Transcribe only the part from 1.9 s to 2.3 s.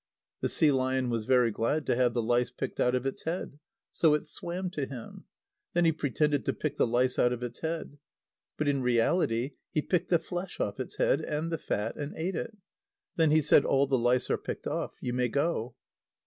have the